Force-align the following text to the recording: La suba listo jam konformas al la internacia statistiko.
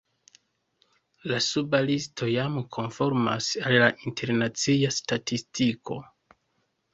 La 1.31 1.37
suba 1.47 1.81
listo 1.87 2.29
jam 2.29 2.55
konformas 2.77 3.51
al 3.67 3.77
la 3.85 3.91
internacia 4.13 4.93
statistiko. 4.97 6.01